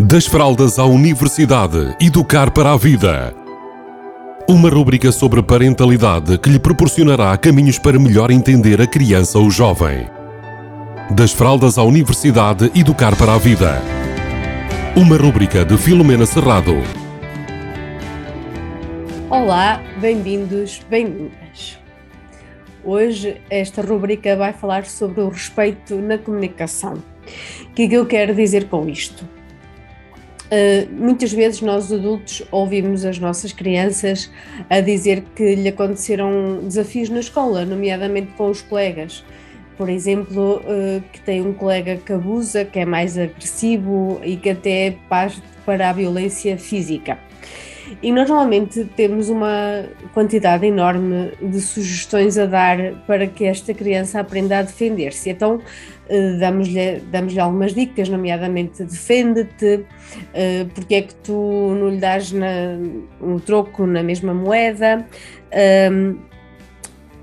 [0.00, 3.34] Das fraldas à universidade, educar para a vida.
[4.48, 10.08] Uma rúbrica sobre parentalidade que lhe proporcionará caminhos para melhor entender a criança ou jovem.
[11.10, 13.82] Das fraldas à universidade, educar para a vida.
[14.96, 16.76] Uma rúbrica de Filomena Serrado.
[19.28, 21.78] Olá, bem-vindos, bem-vindas.
[22.82, 26.94] Hoje esta rubrica vai falar sobre o respeito na comunicação.
[26.94, 29.41] O que é que eu quero dizer com isto?
[30.52, 34.30] Uh, muitas vezes nós adultos ouvimos as nossas crianças
[34.68, 39.24] a dizer que lhe aconteceram desafios na escola, nomeadamente com os colegas.
[39.78, 44.50] Por exemplo, uh, que tem um colega que abusa, que é mais agressivo e que
[44.50, 47.18] até parte para a violência física.
[48.02, 54.58] E normalmente temos uma quantidade enorme de sugestões a dar para que esta criança aprenda
[54.58, 55.30] a defender-se.
[55.30, 55.60] Então,
[56.08, 59.84] eh, damos-lhe damos algumas dicas, nomeadamente defende-te,
[60.34, 62.78] eh, porque é que tu não lhe dás na,
[63.20, 65.06] um troco na mesma moeda.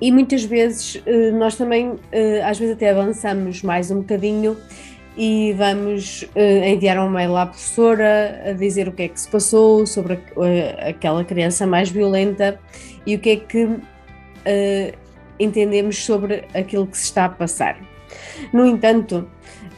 [0.00, 1.96] E muitas vezes eh, nós também,
[2.44, 4.56] às vezes até avançamos mais um bocadinho
[5.18, 9.28] e vamos uh, enviar um mail à professora a dizer o que é que se
[9.28, 12.60] passou sobre a, uh, aquela criança mais violenta
[13.04, 13.80] e o que é que uh,
[15.40, 17.80] entendemos sobre aquilo que se está a passar.
[18.52, 19.28] No entanto,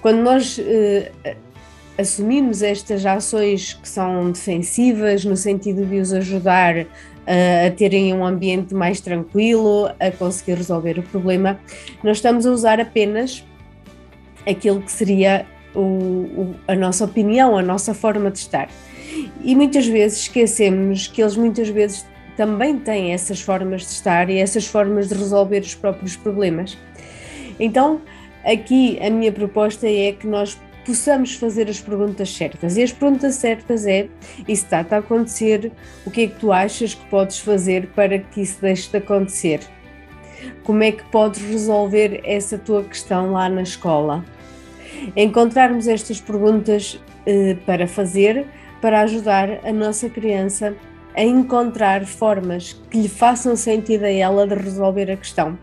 [0.02, 0.58] quando nós
[1.98, 6.86] assumimos estas ações que são defensivas, no sentido de os ajudar
[7.27, 11.61] a terem um ambiente mais tranquilo, a conseguir resolver o problema,
[12.02, 13.44] nós estamos a usar apenas
[14.46, 18.69] aquilo que seria o, o, a nossa opinião, a nossa forma de estar.
[19.42, 24.38] E muitas vezes esquecemos que eles muitas vezes também têm essas formas de estar e
[24.38, 26.78] essas formas de resolver os próprios problemas.
[27.58, 28.00] Então,
[28.44, 32.77] aqui a minha proposta é que nós possamos fazer as perguntas certas.
[32.77, 34.08] E as perguntas certas é:
[34.48, 35.70] isso está a acontecer?
[36.06, 39.61] O que é que tu achas que podes fazer para que isso deixe de acontecer?
[40.64, 44.24] Como é que podes resolver essa tua questão lá na escola?
[45.17, 48.46] Encontrarmos estas perguntas eh, para fazer,
[48.80, 50.74] para ajudar a nossa criança
[51.14, 55.58] a encontrar formas que lhe façam sentido a ela de resolver a questão.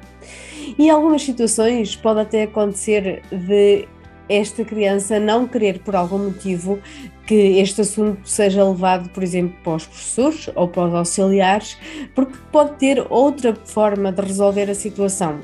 [0.77, 3.87] Em algumas situações pode até acontecer de
[4.29, 6.79] esta criança não querer, por algum motivo,
[7.25, 11.77] que este assunto seja levado, por exemplo, para os professores ou para os auxiliares,
[12.15, 15.39] porque pode ter outra forma de resolver a situação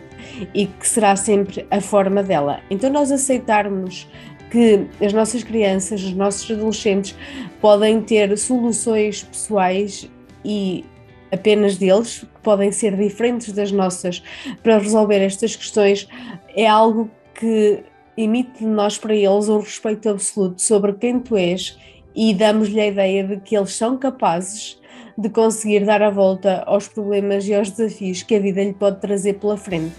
[0.53, 2.61] e que será sempre a forma dela.
[2.69, 4.07] Então, nós aceitarmos
[4.49, 7.15] que as nossas crianças, os nossos adolescentes
[7.59, 10.09] podem ter soluções pessoais
[10.45, 10.85] e
[11.31, 14.21] apenas deles, que podem ser diferentes das nossas,
[14.61, 16.07] para resolver estas questões,
[16.55, 17.83] é algo que
[18.17, 21.77] emite de nós para eles um respeito absoluto sobre quem tu és
[22.15, 24.79] e damos-lhe a ideia de que eles são capazes
[25.17, 28.99] de conseguir dar a volta aos problemas e aos desafios que a vida lhe pode
[28.99, 29.95] trazer pela frente.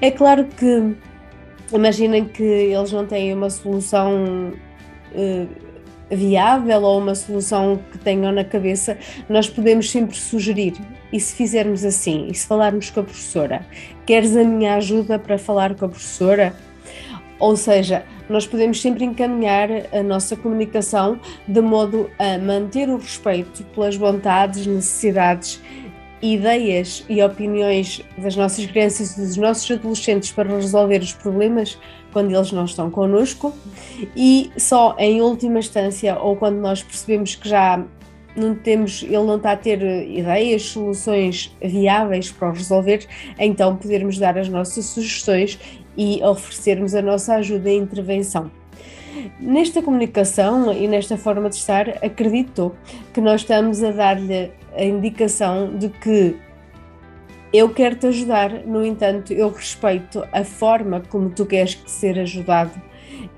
[0.00, 0.96] É claro que
[1.72, 4.52] imaginem que eles não têm uma solução
[5.12, 5.64] uh,
[6.10, 10.74] viável ou uma solução que tenham na cabeça, nós podemos sempre sugerir.
[11.12, 13.64] E se fizermos assim, e se falarmos com a professora,
[14.04, 16.54] queres a minha ajuda para falar com a professora?
[17.38, 23.62] Ou seja, nós podemos sempre encaminhar a nossa comunicação de modo a manter o respeito
[23.74, 25.60] pelas vontades, necessidades,
[26.22, 31.78] ideias e opiniões das nossas crianças e dos nossos adolescentes para resolver os problemas
[32.12, 33.52] quando eles não estão connosco.
[34.16, 37.84] E só em última instância ou quando nós percebemos que já
[38.36, 43.06] não temos, ele não está a ter ideias, soluções viáveis para resolver,
[43.38, 45.58] então podermos dar as nossas sugestões
[45.96, 48.50] e oferecermos a nossa ajuda e intervenção.
[49.38, 52.74] Nesta comunicação e nesta forma de estar, acredito
[53.12, 56.36] que nós estamos a dar-lhe a indicação de que
[57.52, 62.72] eu quero te ajudar, no entanto, eu respeito a forma como tu queres ser ajudado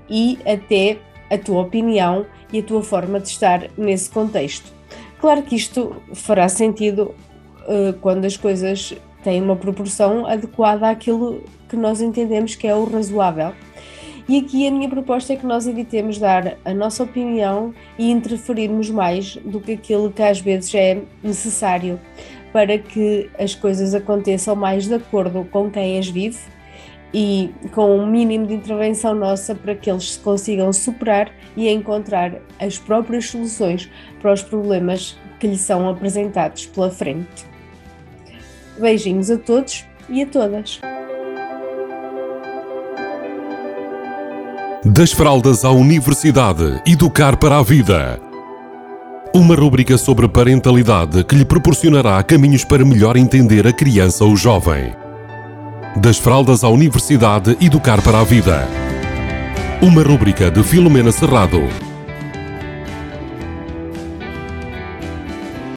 [0.09, 0.97] e até
[1.29, 4.71] a tua opinião e a tua forma de estar nesse contexto.
[5.19, 7.13] Claro que isto fará sentido
[7.67, 12.85] uh, quando as coisas têm uma proporção adequada àquilo que nós entendemos que é o
[12.85, 13.53] razoável.
[14.29, 18.89] E aqui a minha proposta é que nós evitemos dar a nossa opinião e interferirmos
[18.89, 21.99] mais do que aquilo que às vezes é necessário
[22.51, 26.39] para que as coisas aconteçam mais de acordo com quem as vive
[27.13, 32.33] e com um mínimo de intervenção nossa para que eles se consigam superar e encontrar
[32.59, 33.89] as próprias soluções
[34.21, 37.45] para os problemas que lhes são apresentados pela frente.
[38.77, 40.81] Beijinhos a todos e a todas.
[44.97, 48.19] Das fraldas à universidade, educar para a vida.
[49.31, 54.91] Uma rúbrica sobre parentalidade que lhe proporcionará caminhos para melhor entender a criança ou jovem.
[55.97, 58.67] Das fraldas à universidade, educar para a vida.
[59.83, 61.86] Uma rúbrica de Filomena Serrado